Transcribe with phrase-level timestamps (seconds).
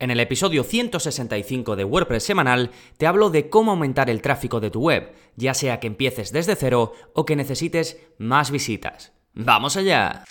[0.00, 4.70] En el episodio 165 de WordPress semanal te hablo de cómo aumentar el tráfico de
[4.70, 9.12] tu web, ya sea que empieces desde cero o que necesites más visitas.
[9.34, 10.24] ¡Vamos allá!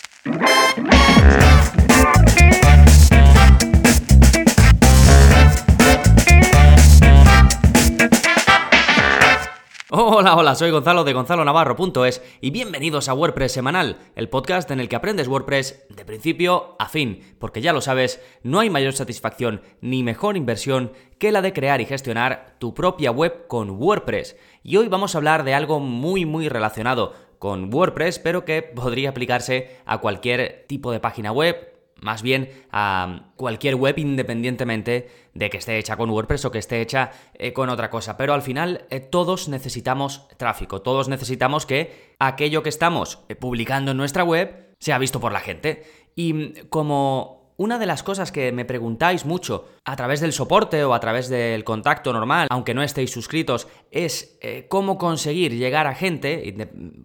[9.95, 14.89] Hola, hola, soy Gonzalo de gonzalonavarro.es y bienvenidos a WordPress Semanal, el podcast en el
[14.89, 19.61] que aprendes WordPress de principio a fin, porque ya lo sabes, no hay mayor satisfacción
[19.81, 24.35] ni mejor inversión que la de crear y gestionar tu propia web con WordPress.
[24.63, 29.11] Y hoy vamos a hablar de algo muy muy relacionado con WordPress, pero que podría
[29.11, 31.72] aplicarse a cualquier tipo de página web,
[32.03, 36.81] más bien a cualquier web independientemente de que esté hecha con WordPress o que esté
[36.81, 38.17] hecha eh, con otra cosa.
[38.17, 43.91] Pero al final eh, todos necesitamos tráfico, todos necesitamos que aquello que estamos eh, publicando
[43.91, 45.83] en nuestra web sea visto por la gente.
[46.15, 50.83] Y mm, como una de las cosas que me preguntáis mucho a través del soporte
[50.85, 55.87] o a través del contacto normal, aunque no estéis suscritos, es eh, cómo conseguir llegar
[55.87, 56.55] a gente.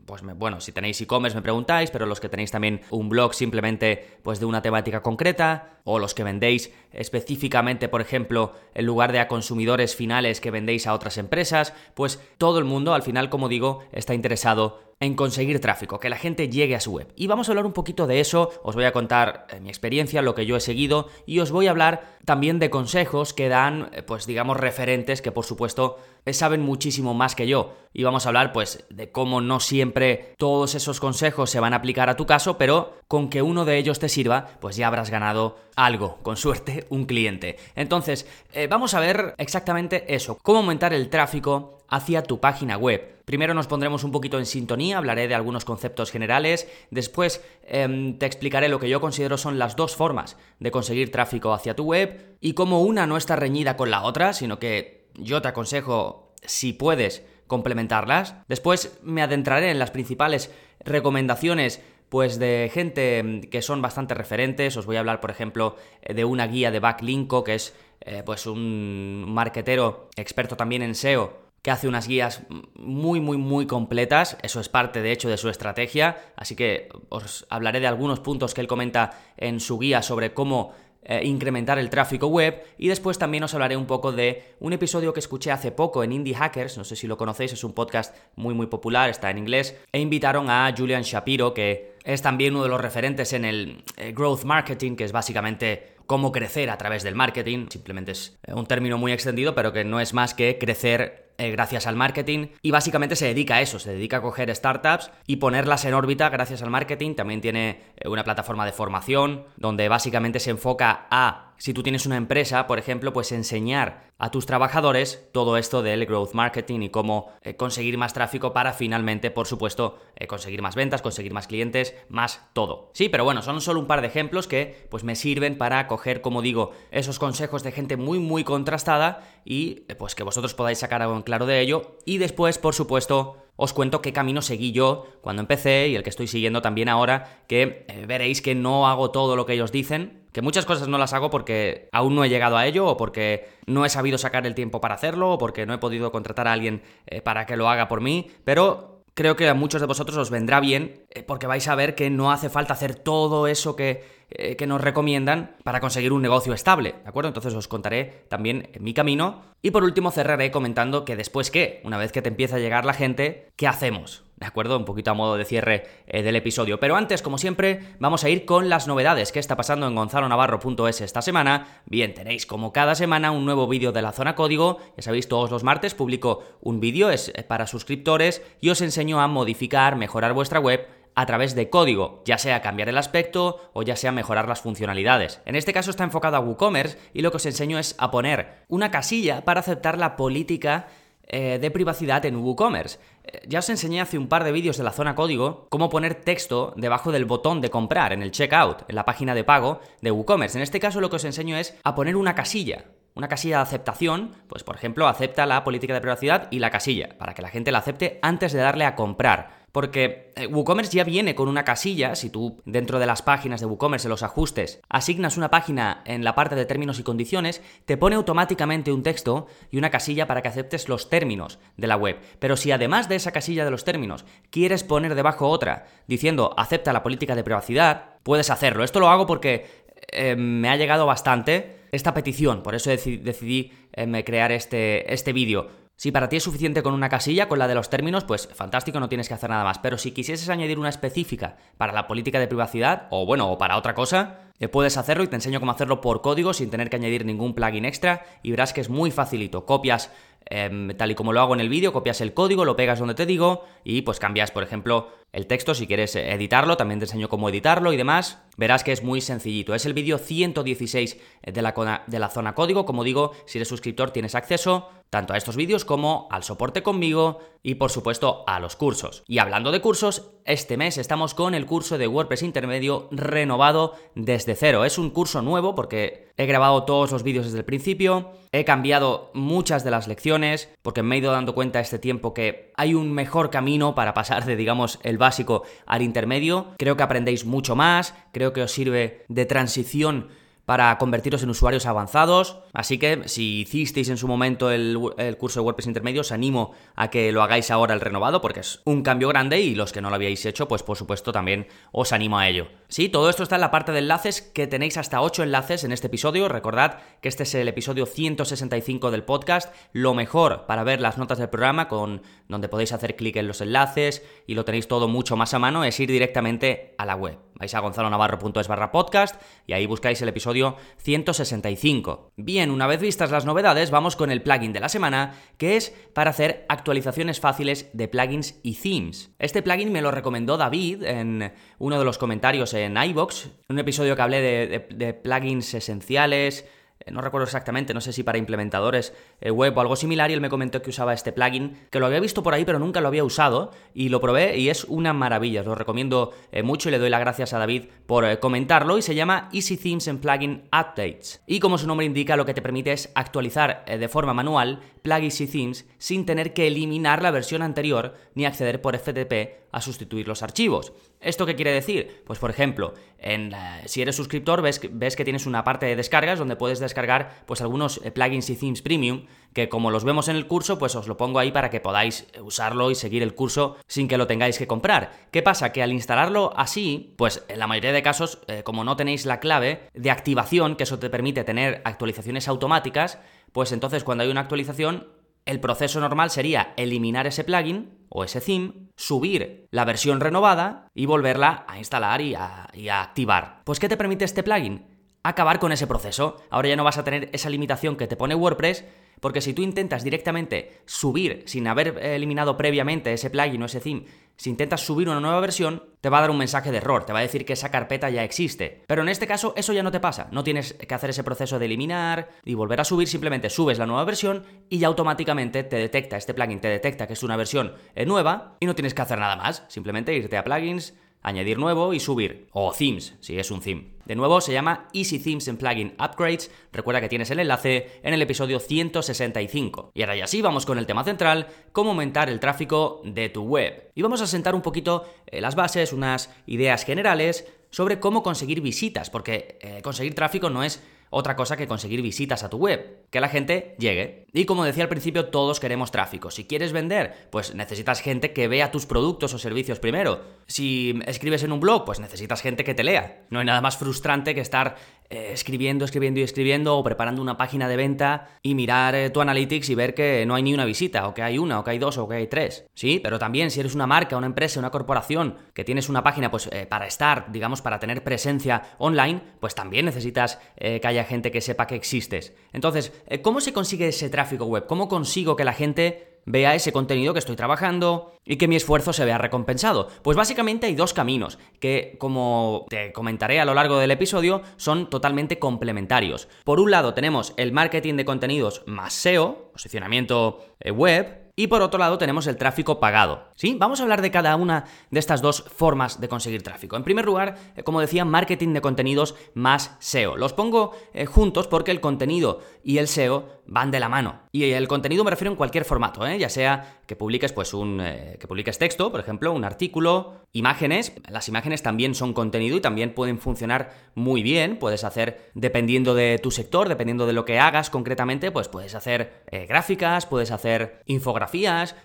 [0.07, 4.19] Pues bueno, si tenéis e-commerce me preguntáis, pero los que tenéis también un blog simplemente
[4.23, 9.21] pues de una temática concreta, o los que vendéis específicamente, por ejemplo, en lugar de
[9.21, 13.49] a consumidores finales que vendéis a otras empresas, pues todo el mundo al final, como
[13.49, 17.13] digo, está interesado en conseguir tráfico, que la gente llegue a su web.
[17.17, 20.23] Y vamos a hablar un poquito de eso, os voy a contar eh, mi experiencia,
[20.23, 23.91] lo que yo he seguido y os voy a hablar también de consejos que dan,
[23.93, 27.75] eh, pues digamos, referentes que por supuesto eh, saben muchísimo más que yo.
[27.93, 31.77] Y vamos a hablar pues de cómo no siempre todos esos consejos se van a
[31.77, 35.11] aplicar a tu caso, pero con que uno de ellos te sirva, pues ya habrás
[35.11, 37.57] ganado algo, con suerte, un cliente.
[37.75, 38.27] Entonces,
[38.69, 43.23] vamos a ver exactamente eso, cómo aumentar el tráfico hacia tu página web.
[43.25, 48.27] Primero nos pondremos un poquito en sintonía, hablaré de algunos conceptos generales, después em, te
[48.27, 52.37] explicaré lo que yo considero son las dos formas de conseguir tráfico hacia tu web
[52.41, 56.73] y cómo una no está reñida con la otra, sino que yo te aconsejo, si
[56.73, 58.35] puedes, complementarlas.
[58.49, 64.77] Después me adentraré en las principales recomendaciones pues de gente em, que son bastante referentes.
[64.77, 65.77] Os voy a hablar, por ejemplo,
[66.07, 71.48] de una guía de Backlinko, que es eh, pues un marketero experto también en SEO
[71.63, 72.43] que hace unas guías
[72.75, 74.39] muy, muy, muy completas.
[74.43, 76.17] Eso es parte, de hecho, de su estrategia.
[76.37, 80.73] Así que os hablaré de algunos puntos que él comenta en su guía sobre cómo
[81.11, 82.63] eh, incrementar el tráfico web.
[82.77, 86.13] Y después también os hablaré un poco de un episodio que escuché hace poco en
[86.13, 86.77] Indie Hackers.
[86.77, 89.75] No sé si lo conocéis, es un podcast muy, muy popular, está en inglés.
[89.91, 94.13] E invitaron a Julian Shapiro, que es también uno de los referentes en el eh,
[94.13, 97.69] growth marketing, que es básicamente cómo crecer a través del marketing.
[97.71, 101.53] Simplemente es eh, un término muy extendido, pero que no es más que crecer eh,
[101.53, 105.37] gracias al marketing y básicamente se dedica a eso, se dedica a coger startups y
[105.37, 107.15] ponerlas en órbita gracias al marketing.
[107.15, 112.07] También tiene eh, una plataforma de formación donde básicamente se enfoca a si tú tienes
[112.07, 116.91] una empresa, por ejemplo, pues enseñar a tus trabajadores todo esto del growth marketing y
[116.91, 121.47] cómo eh, conseguir más tráfico para finalmente, por supuesto, eh, conseguir más ventas, conseguir más
[121.47, 122.91] clientes, más todo.
[122.95, 126.21] Sí, pero bueno, son solo un par de ejemplos que pues me sirven para coger,
[126.21, 130.79] como digo, esos consejos de gente muy muy contrastada y eh, pues que vosotros podáis
[130.79, 134.71] sacar algo en claro de ello y después, por supuesto, os cuento qué camino seguí
[134.71, 139.11] yo cuando empecé y el que estoy siguiendo también ahora, que veréis que no hago
[139.11, 142.29] todo lo que ellos dicen, que muchas cosas no las hago porque aún no he
[142.29, 145.67] llegado a ello o porque no he sabido sacar el tiempo para hacerlo o porque
[145.67, 149.35] no he podido contratar a alguien eh, para que lo haga por mí, pero creo
[149.35, 152.31] que a muchos de vosotros os vendrá bien eh, porque vais a ver que no
[152.31, 156.95] hace falta hacer todo eso que, eh, que, nos recomiendan para conseguir un negocio estable,
[157.03, 157.27] ¿de acuerdo?
[157.27, 161.99] Entonces os contaré también mi camino y por último cerraré comentando que después qué, una
[161.99, 164.28] vez que te empieza a llegar la gente, ¿qué hacemos?
[164.39, 164.79] ¿De acuerdo?
[164.79, 166.79] Un poquito a modo de cierre eh, del episodio.
[166.79, 171.01] Pero antes, como siempre, vamos a ir con las novedades que está pasando en gonzalonavarro.es
[171.01, 171.83] esta semana.
[171.87, 174.79] Bien, tenéis como cada semana un nuevo vídeo de la zona código.
[174.97, 179.21] Ya sabéis, todos los martes publico un vídeo, es eh, para suscriptores, y os enseño
[179.21, 183.83] a modificar, mejorar vuestra web a través de código, ya sea cambiar el aspecto o
[183.83, 185.41] ya sea mejorar las funcionalidades.
[185.47, 188.65] En este caso está enfocado a WooCommerce y lo que os enseño es a poner
[188.69, 190.87] una casilla para aceptar la política
[191.29, 192.99] eh, de privacidad en WooCommerce.
[193.25, 196.15] Eh, ya os enseñé hace un par de vídeos de la zona código cómo poner
[196.15, 200.11] texto debajo del botón de comprar en el checkout, en la página de pago de
[200.11, 200.59] WooCommerce.
[200.59, 202.87] En este caso lo que os enseño es a poner una casilla.
[203.19, 207.19] Una casilla de aceptación, pues por ejemplo, acepta la política de privacidad y la casilla,
[207.19, 209.67] para que la gente la acepte antes de darle a comprar.
[209.73, 213.67] Porque eh, WooCommerce ya viene con una casilla, si tú dentro de las páginas de
[213.67, 217.97] WooCommerce en los ajustes asignas una página en la parte de términos y condiciones, te
[217.97, 222.21] pone automáticamente un texto y una casilla para que aceptes los términos de la web.
[222.39, 226.93] Pero si además de esa casilla de los términos quieres poner debajo otra diciendo acepta
[226.93, 228.85] la política de privacidad, puedes hacerlo.
[228.85, 229.67] Esto lo hago porque
[230.13, 235.69] eh, me ha llegado bastante esta petición, por eso decidí, em, crear este, este vídeo.
[235.97, 239.01] Si para ti es suficiente con una casilla, con la de los términos, pues fantástico,
[239.01, 239.81] no tienes que hacer nada más.
[239.81, 243.77] Pero si quisieses añadir una específica para la política de privacidad, o bueno, o para
[243.77, 246.97] otra cosa, eh, puedes hacerlo y te enseño cómo hacerlo por código sin tener que
[246.97, 249.67] añadir ningún plugin extra y verás que es muy facilito.
[249.67, 250.11] Copias
[250.51, 253.15] Em, tal y como lo hago en el vídeo, copias el código, lo pegas donde
[253.15, 257.29] te digo y pues cambias, por ejemplo, el texto si quieres editarlo, también te enseño
[257.29, 258.39] cómo editarlo y demás.
[258.57, 259.75] Verás que es muy sencillito.
[259.75, 262.87] Es el vídeo 116 de la, de la zona código.
[262.87, 267.41] Como digo, si eres suscriptor tienes acceso tanto a estos vídeos como al soporte conmigo
[267.63, 269.23] y por supuesto a los cursos.
[269.27, 274.48] Y hablando de cursos, este mes estamos con el curso de WordPress intermedio renovado desde
[274.55, 274.85] cero.
[274.85, 279.31] Es un curso nuevo porque he grabado todos los vídeos desde el principio, he cambiado
[279.35, 283.13] muchas de las lecciones porque me he ido dando cuenta este tiempo que hay un
[283.13, 286.69] mejor camino para pasar de digamos el básico al intermedio.
[286.79, 290.29] Creo que aprendéis mucho más, creo que os sirve de transición
[290.69, 292.59] para convertiros en usuarios avanzados.
[292.75, 294.99] Así que si hicisteis en su momento el,
[295.39, 298.83] curso de WordPress intermedio, os animo a que lo hagáis ahora el renovado, porque es
[298.85, 302.13] un cambio grande y los que no lo habíais hecho, pues por supuesto también os
[302.13, 302.69] animo a ello.
[302.89, 305.93] Sí, todo esto está en la parte de enlaces, que tenéis hasta 8 enlaces en
[305.93, 306.51] este episodio.
[306.51, 311.39] Recordad que este es el episodio 165 del podcast, lo mejor para ver las notas
[311.39, 315.35] del programa, con donde podéis hacer clic en los enlaces y lo tenéis todo mucho
[315.35, 317.39] más a mano, es ir directamente a la web.
[317.59, 322.33] Vais a gonzalonavarro.es barra podcast y ahí buscáis el episodio 165.
[322.37, 325.93] Bien, una vez vistas las novedades, vamos con el plugin de la semana, que es
[326.15, 329.35] para hacer actualizaciones fáciles de plugins y themes.
[329.41, 334.15] Este plugin me lo recomendó David en uno de los comentarios en iBox, un episodio
[334.15, 336.65] que hablé de plugins esenciales,
[337.11, 340.41] no recuerdo exactamente, no sé si para implementadores eh, web o algo similar, y él
[340.41, 343.09] me comentó que usaba este plugin, que lo había visto por ahí, pero nunca lo
[343.09, 345.63] había usado, y lo probé y es una maravilla.
[345.63, 349.15] Lo recomiendo eh, mucho y le doy las gracias a David por comentarlo, y se
[349.15, 351.43] llama Easy Themes and Plugin Updates.
[351.47, 355.41] Y como su nombre indica, lo que te permite es actualizar de forma manual plugins
[355.41, 360.29] y themes sin tener que eliminar la versión anterior ni acceder por FTP a sustituir
[360.29, 360.93] los archivos.
[361.21, 362.23] ¿Esto qué quiere decir?
[362.27, 363.53] Pues por ejemplo, en,
[363.87, 367.61] si eres suscriptor ves, ves, que tienes una parte de descargas donde puedes descargar pues
[367.61, 371.09] algunos eh, plugins y themes premium que como los vemos en el curso pues os
[371.09, 374.59] lo pongo ahí para que podáis usarlo y seguir el curso sin que lo tengáis
[374.59, 375.13] que comprar.
[375.31, 375.73] ¿Qué pasa?
[375.73, 379.41] Que al instalarlo así, pues en la mayoría de casos eh, como no tenéis la
[379.41, 383.19] clave de activación, que eso te permite tener actualizaciones automáticas,
[383.53, 388.43] pues entonces cuando hay una actualización el proceso normal sería eliminar ese plugin o ese
[388.43, 392.69] theme, subir la versión renovada y volverla a instalar y a,
[393.01, 393.63] activar.
[393.65, 394.87] Pues ¿qué te permite este plugin?
[395.23, 396.37] Acabar con ese proceso.
[396.51, 398.85] Ahora ya no vas a tener esa limitación que te pone WordPress
[399.21, 404.05] porque si tú intentas directamente subir, sin haber eliminado previamente ese plugin o ese theme,
[404.39, 407.13] si intentas subir una nueva versión, te va a dar un mensaje de error, te
[407.13, 408.85] va a decir que esa carpeta ya existe.
[408.87, 411.59] Pero en este caso eso ya no te pasa, no tienes que hacer ese proceso
[411.59, 415.77] de eliminar y volver a subir, simplemente subes la nueva versión y ya automáticamente te
[415.77, 419.03] detecta, este plugin te detecta que es una versión eh, nueva y no tienes que
[419.03, 422.49] hacer nada más, simplemente irte a plugins, añadir nuevo y subir.
[422.53, 423.99] O themes, si es un theme.
[424.05, 426.51] De nuevo, se llama Easy Themes and Plugin Upgrades.
[426.73, 429.91] Recuerda que tienes el enlace en el episodio 165.
[429.95, 433.43] Y ahora ya sí, vamos con el tema central, cómo aumentar el tráfico de tu
[433.43, 433.91] web.
[433.95, 438.63] Y vamos a sentar un poquito eh, las bases, unas ideas generales sobre cómo conseguir
[438.63, 443.07] visitas, porque eh, conseguir tráfico no es otra cosa que conseguir visitas a tu web,
[443.11, 444.27] que la gente llegue.
[444.33, 446.31] Y como decía al principio, todos queremos tráfico.
[446.31, 450.23] Si quieres vender, pues necesitas gente que vea tus productos o servicios primero.
[450.47, 453.25] Si escribes en un blog, pues necesitas gente que te lea.
[453.31, 454.77] No hay nada más frustrante que estar
[455.11, 459.23] eh, escribiendo, escribiendo y escribiendo o preparando una página de venta y mirar eh, tu
[459.23, 461.71] analytics y ver que no hay ni una visita, o que hay una, o que
[461.71, 462.67] hay dos, o que hay tres.
[462.75, 466.31] Sí, pero también si eres una marca, una empresa, una corporación que tienes una página
[466.31, 471.31] pues eh, para estar, digamos, para tener presencia online, pues también necesitas que haya gente
[471.31, 472.35] que sepa que existes.
[472.53, 474.67] Entonces, ¿cómo se consigue ese tráfico web?
[474.67, 478.93] ¿Cómo consigo que la gente vea ese contenido que estoy trabajando y que mi esfuerzo
[478.93, 479.89] se vea recompensado.
[480.03, 484.91] Pues básicamente hay dos caminos que, como te comentaré a lo largo del episodio, son
[484.91, 486.29] totalmente complementarios.
[486.45, 491.63] Por un lado tenemos el marketing de contenidos más SEO, posicionamiento eh, web, y por
[491.63, 493.29] otro lado tenemos el tráfico pagado.
[493.37, 493.57] ¿Sí?
[493.57, 496.77] Vamos a hablar de cada una de estas dos formas de conseguir tráfico.
[496.77, 500.17] En primer lugar, eh, como decía, marketing de contenidos más SEO.
[500.17, 504.21] Los pongo eh, juntos porque el contenido y el SEO van de la mano.
[504.33, 506.19] Y el contenido me refiero en cualquier formato, ¿eh?
[506.19, 507.83] ya sea que publiques pues un
[508.19, 510.93] que publiques texto, por ejemplo, un artículo, imágenes.
[511.09, 514.59] Las imágenes también son contenido y también pueden funcionar muy bien.
[514.59, 519.25] Puedes hacer dependiendo de tu sector, dependiendo de lo que hagas concretamente, pues puedes hacer
[519.49, 521.39] gráficas, puedes hacer infografías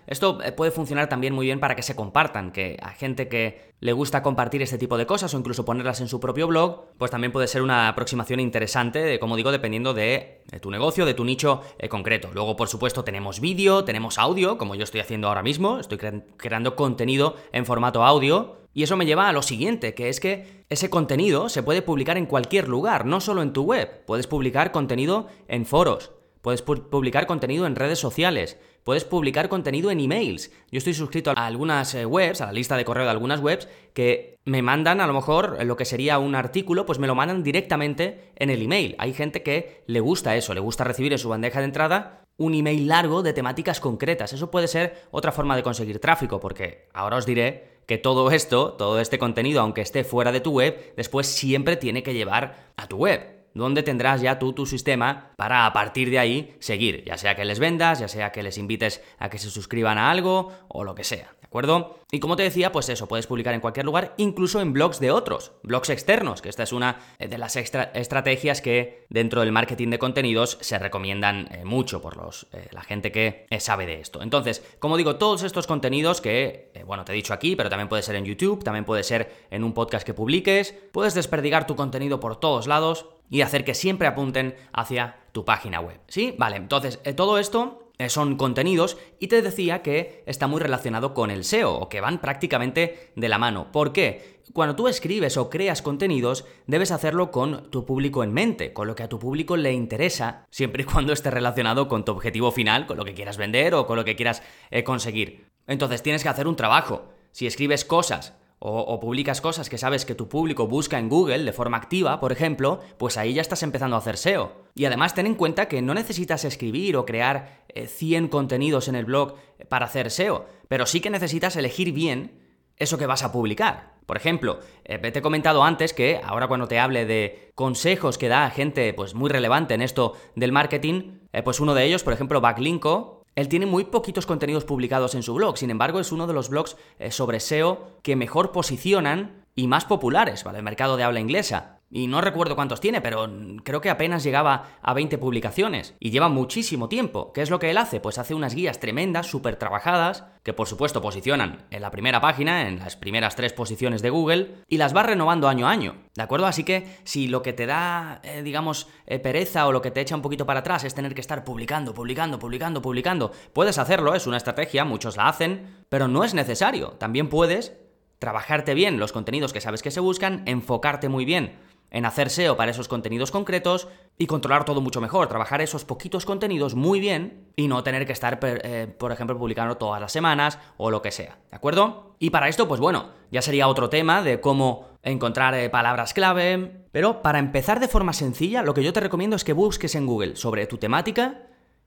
[0.08, 3.74] esto eh, puede funcionar también muy bien para que se compartan, que a gente que
[3.80, 7.12] le gusta compartir este tipo de cosas o incluso ponerlas en su propio blog, pues
[7.12, 11.53] también puede ser una aproximación interesante, como digo, dependiendo de, tu negocio, de tu nicho
[11.78, 12.30] eh, concreto.
[12.34, 16.00] Luego, por supuesto, tenemos vídeo, tenemos audio, como yo estoy haciendo ahora mismo, estoy
[16.38, 18.58] creando contenido en formato audio.
[18.76, 22.18] Y eso me lleva a lo siguiente, que es que ese contenido se puede publicar
[22.18, 24.04] en cualquier lugar, no solo en tu web.
[24.08, 30.00] Puedes publicar contenido en foros, puedes publicar contenido en redes sociales, puedes publicar contenido en
[30.00, 30.52] emails.
[30.72, 33.68] Yo estoy suscrito a algunas eh, webs, a la lista de correo de algunas webs,
[33.94, 37.44] que me mandan a lo mejor lo que sería un artículo, pues me lo mandan
[37.44, 38.96] directamente en el email.
[39.00, 42.56] Hay gente que le gusta eso, le gusta recibir en su bandeja de entrada un
[42.56, 44.34] email largo de temáticas concretas.
[44.34, 48.74] Eso puede ser otra forma de conseguir tráfico, porque ahora os diré que todo esto,
[48.74, 52.88] todo este contenido, aunque esté fuera de tu web, después siempre tiene que llevar a
[52.88, 57.18] tu web donde tendrás ya tú tu sistema para a partir de ahí seguir, ya
[57.18, 60.52] sea que les vendas, ya sea que les invites a que se suscriban a algo
[60.68, 62.00] o lo que sea, ¿de acuerdo?
[62.14, 65.10] Y como te decía, pues eso, puedes publicar en cualquier lugar, incluso en blogs de
[65.10, 69.98] otros, blogs externos, que esta es una de las estrategias que dentro del marketing de
[69.98, 74.22] contenidos se recomiendan eh, mucho por los, eh, la gente que eh, sabe de esto.
[74.22, 78.04] Entonces, como digo, todos estos contenidos que, bueno, te he dicho aquí, pero también puede
[78.04, 82.20] ser en YouTube, también puede ser en un podcast que publiques, puedes desperdigar tu contenido
[82.20, 86.00] por todos lados, y hacer que siempre apunten hacia tu página web.
[86.08, 86.36] ¿Sí?
[86.38, 91.14] Vale, entonces eh, todo esto eh, son contenidos y te decía que está muy relacionado
[91.14, 93.72] con el SEO o que van prácticamente de la mano.
[93.72, 94.42] ¿Por qué?
[94.52, 98.96] Cuando tú escribes o creas contenidos, debes hacerlo con tu público en mente, con lo
[98.96, 102.88] que a tu público le interesa, siempre y cuando esté relacionado con tu objetivo final,
[102.88, 105.46] con lo que quieras vender o con lo que quieras eh, conseguir.
[105.68, 107.10] Entonces tienes que hacer un trabajo.
[107.32, 108.34] Si escribes cosas
[108.66, 112.32] o, publicas cosas que sabes que tu público busca en Google de forma activa, por
[112.32, 114.54] ejemplo, pues ahí ya estás empezando a hacer SEO.
[114.74, 118.96] Y además ten en cuenta que no necesitas escribir o crear 100 eh, contenidos en
[118.96, 119.36] el blog
[119.68, 122.40] para hacer SEO, pero sí que necesitas elegir bien
[122.78, 123.96] eso que vas a publicar.
[124.06, 128.30] Por ejemplo, eh, te he comentado antes que ahora cuando te hable de consejos que
[128.30, 132.14] da gente pues muy relevante en esto del marketing, eh, pues uno de ellos, por
[132.14, 136.28] ejemplo, Backlinko, él tiene muy poquitos contenidos publicados en su blog, sin embargo es uno
[136.28, 140.98] de los blogs eh, sobre SEO que mejor posicionan y más populares para el mercado
[140.98, 141.80] de habla inglesa.
[141.96, 143.30] Y no recuerdo cuántos tiene, pero
[143.64, 145.94] creo que apenas llegaba a 20 publicaciones.
[146.00, 147.32] Y lleva muchísimo tiempo.
[147.34, 148.00] ¿Qué es lo que él hace?
[148.00, 152.68] Pues hace unas guías tremendas, súper trabajadas, que por supuesto posicionan en la primera página,
[152.68, 155.98] en las primeras tres posiciones de Google, y las va renovando año a año.
[156.16, 156.48] ¿De acuerdo?
[156.48, 160.02] Así que si lo que te da, eh, digamos, eh, pereza o lo que te
[160.02, 164.16] echa un poquito para atrás es tener que estar publicando, publicando, publicando, publicando, puedes hacerlo,
[164.16, 166.94] es una estrategia, muchos la hacen, pero no es necesario.
[166.94, 167.78] También puedes
[168.18, 172.58] trabajarte bien los contenidos que sabes que se buscan, enfocarte muy bien en hacer SEO
[172.58, 177.48] para esos contenidos concretos y controlar todo mucho mejor, trabajar esos poquitos contenidos muy bien
[177.56, 181.12] y no tener que estar, eh, por ejemplo, publicando todas las semanas o lo que
[181.12, 182.16] sea, ¿de acuerdo?
[182.20, 186.86] Y para esto, pues bueno, ya sería otro tema de cómo encontrar eh, palabras clave,
[186.92, 190.08] pero para empezar de forma sencilla, lo que yo te recomiendo es que busques en
[190.08, 191.42] Google sobre tu temática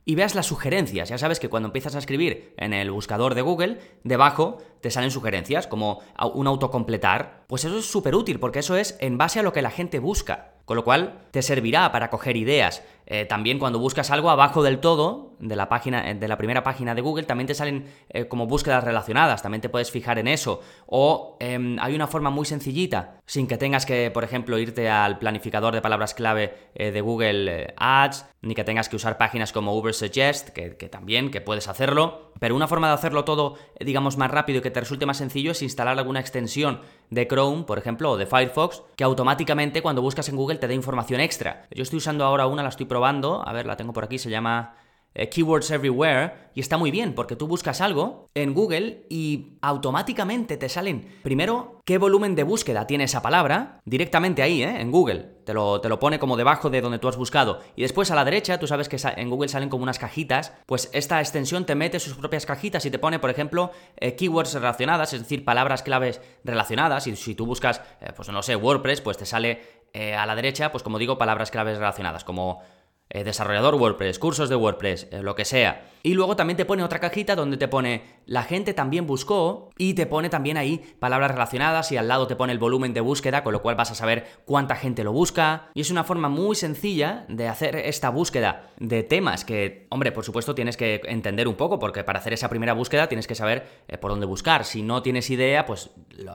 [0.09, 1.11] y veas las sugerencias.
[1.11, 5.11] Ya sabes que cuando empiezas a escribir en el buscador de Google, debajo te salen
[5.11, 6.01] sugerencias como
[6.33, 7.45] un autocompletar.
[7.49, 9.99] Pues eso es súper útil porque eso es en base a lo que la gente
[9.99, 10.56] busca.
[10.66, 12.82] Con lo cual te servirá para coger ideas.
[13.08, 16.64] Eh, también cuando buscas algo abajo del todo, de la página, eh, de la primera
[16.64, 20.26] página de Google, también te salen eh, como búsquedas relacionadas, también te puedes fijar en
[20.26, 20.61] eso.
[20.87, 25.20] O em, hay una forma muy sencillita, sin que tengas que, por ejemplo, irte al
[25.20, 30.50] planificador de palabras clave de Google Ads, ni que tengas que usar páginas como Ubersuggest,
[30.50, 32.32] que, que también, que puedes hacerlo.
[32.38, 35.52] Pero una forma de hacerlo todo, digamos, más rápido y que te resulte más sencillo
[35.52, 36.80] es instalar alguna extensión
[37.11, 40.75] de Chrome, por ejemplo, o de Firefox, que automáticamente cuando buscas en Google te dé
[40.75, 41.67] información extra.
[41.75, 44.31] Yo estoy usando ahora una, la estoy probando, a ver, la tengo por aquí, se
[44.31, 44.75] llama
[45.15, 50.57] eh, Keywords Everywhere, y está muy bien, porque tú buscas algo en Google y automáticamente
[50.57, 54.81] te salen, primero, qué volumen de búsqueda tiene esa palabra, directamente ahí, ¿eh?
[54.81, 55.37] en Google.
[55.47, 57.61] Te lo, te lo, pone como debajo de donde tú has buscado.
[57.77, 60.91] Y después a la derecha, tú sabes que en Google salen como unas cajitas, pues
[60.93, 65.13] esta extensión te mete sus propias cajitas y te pone, por ejemplo, eh, keywords relacionadas,
[65.13, 67.07] es decir, palabras claves relacionadas.
[67.07, 70.73] Y si tú buscas, eh, pues no sé, WordPress, pues te sale a la derecha,
[70.73, 72.62] pues como digo, palabras claves relacionadas, como
[73.09, 75.90] eh, desarrollador WordPress, cursos de WordPress, eh, lo que sea.
[76.02, 79.95] Y luego también te pone otra cajita donde te pone la gente también buscó y
[79.95, 83.45] te pone también ahí palabras relacionadas y al lado te pone el volumen de búsqueda,
[83.45, 85.69] con lo cual vas a saber cuánta gente lo busca.
[85.75, 90.25] Y es una forma muy sencilla de hacer esta búsqueda de temas que, hombre, por
[90.25, 93.69] supuesto tienes que entender un poco porque para hacer esa primera búsqueda tienes que saber
[93.87, 94.64] eh, por dónde buscar.
[94.64, 95.90] Si no tienes idea, pues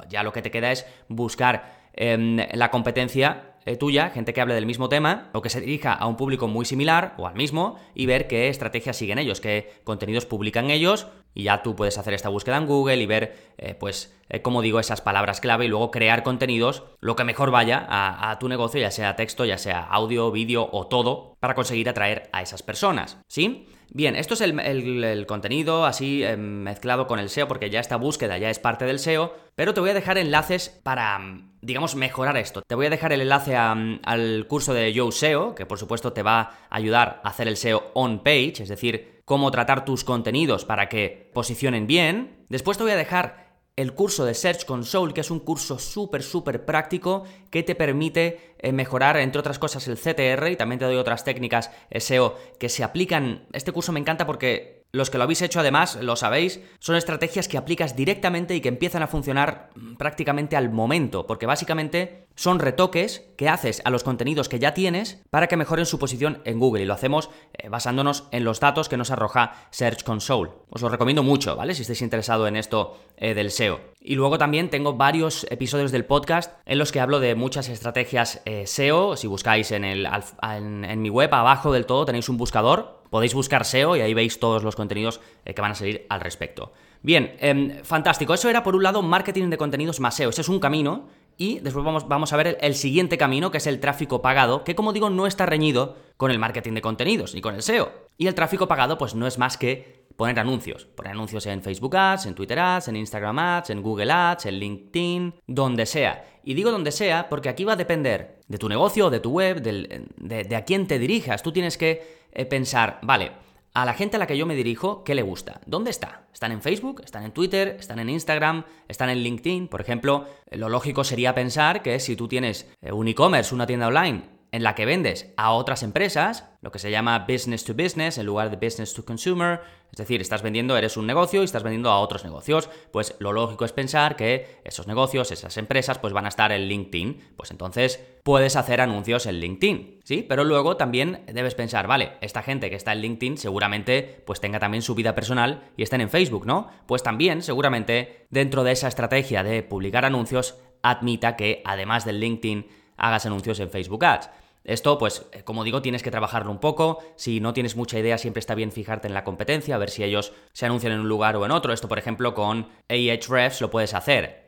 [0.07, 4.65] ya lo que te queda es buscar la competencia eh, tuya, gente que hable del
[4.65, 8.07] mismo tema o que se dirija a un público muy similar o al mismo y
[8.07, 12.29] ver qué estrategias siguen ellos, qué contenidos publican ellos y ya tú puedes hacer esta
[12.29, 15.91] búsqueda en Google y ver, eh, pues, eh, como digo, esas palabras clave y luego
[15.91, 20.31] crear contenidos, lo que mejor vaya a, tu negocio, ya sea texto, ya sea audio,
[20.31, 23.67] vídeo o todo, para conseguir atraer a esas personas, ¿sí?
[23.93, 28.37] Bien, esto es el, contenido así em, mezclado con el SEO, porque ya esta búsqueda
[28.37, 31.19] ya es parte del SEO, pero te voy a dejar enlaces para,
[31.61, 32.61] digamos, mejorar esto.
[32.65, 36.23] Te voy a dejar el enlace al curso de Yo SEO, que por supuesto te
[36.23, 40.63] va a ayudar a hacer el SEO on page, es decir, cómo tratar tus contenidos
[40.63, 42.45] para que posicionen bien.
[42.47, 46.23] Después te voy a dejar el curso de Search Console, que es un curso súper,
[46.23, 50.85] súper práctico que te permite eh, mejorar, entre otras cosas, el CTR y también te
[50.85, 53.47] doy otras técnicas SEO que se aplican.
[53.53, 57.47] Este curso me encanta porque los que lo habéis hecho además, lo sabéis, son estrategias
[57.47, 62.59] que aplicas directamente y que empiezan a funcionar mm, prácticamente al momento, porque básicamente son
[62.59, 66.59] retoques que haces a los contenidos que ya tienes para que mejoren su posición en
[66.59, 70.51] Google y lo hacemos eh, basándonos en los datos que nos arroja Search Console.
[70.69, 71.75] Os lo recomiendo mucho, ¿vale?
[71.75, 73.79] Si estáis interesado en esto eh, del SEO.
[73.99, 78.41] Y luego también tengo varios episodios del podcast en los que hablo de muchas estrategias
[78.45, 79.15] eh, SEO.
[79.15, 80.07] Si buscáis en, el,
[80.41, 84.39] en mi web, abajo del todo tenéis un buscador Podéis buscar SEO y ahí veis
[84.39, 86.71] todos los contenidos que van a salir al respecto.
[87.03, 88.33] Bien, em, fantástico.
[88.33, 90.29] Eso era por un lado marketing de contenidos más SEO.
[90.29, 91.09] Ese es un camino.
[91.41, 94.75] Y después vamos, vamos a ver el, siguiente camino, que es el tráfico pagado, que
[94.75, 97.91] como digo no está reñido con el marketing de contenidos ni con el SEO.
[98.15, 100.85] Y el tráfico pagado pues no es más que poner anuncios.
[100.85, 104.59] Poner anuncios en Facebook Ads, en Twitter Ads, en Instagram Ads, en Google Ads, en
[104.59, 106.23] LinkedIn, donde sea.
[106.43, 109.63] Y digo donde sea porque aquí va a depender de tu negocio, de tu web,
[109.63, 111.41] de, de a quién te dirijas.
[111.41, 113.31] Tú tienes que eh, pensar, vale,
[113.73, 115.61] a la gente a la que yo me dirijo, ¿qué le gusta?
[115.65, 116.27] ¿Dónde está?
[116.33, 117.01] ¿Están en Facebook?
[117.03, 117.77] ¿Están en Twitter?
[117.79, 118.65] ¿Están en Instagram?
[118.87, 119.67] ¿Están en LinkedIn?
[119.67, 123.87] Por ejemplo, lo lógico sería pensar que si tú tienes eh, un e-commerce, una tienda
[123.87, 128.17] online, en la que vendes a otras empresas, lo que se llama business to business
[128.17, 131.63] en lugar de business to consumer, es decir, estás vendiendo, eres un negocio y estás
[131.63, 136.13] vendiendo a otros negocios, pues lo lógico es pensar que esos negocios, esas empresas, pues
[136.13, 140.25] van a estar en LinkedIn, pues entonces puedes hacer anuncios en LinkedIn, ¿sí?
[140.27, 144.59] Pero luego también debes pensar, vale, esta gente que está en LinkedIn seguramente pues tenga
[144.59, 146.69] también su vida personal y estén en Facebook, ¿no?
[146.87, 152.67] Pues también seguramente dentro de esa estrategia de publicar anuncios admita que además del LinkedIn
[152.97, 154.29] hagas anuncios en Facebook Ads.
[154.63, 156.99] Esto, pues, eh, como digo, tienes que trabajarlo un poco.
[157.15, 160.03] Si no tienes mucha idea, siempre está bien fijarte en la competencia, a ver si
[160.03, 161.73] ellos se anuncian en un lugar o en otro.
[161.73, 164.45] Esto, por ejemplo, con Ahrefs lo puedes hacer.